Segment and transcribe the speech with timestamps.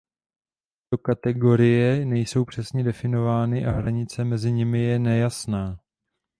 [0.91, 5.79] Tyto kategorie nejsou přesně definovány a hranice mezi nimi je nejasná.